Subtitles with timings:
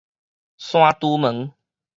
[0.57, 1.53] 山豬毛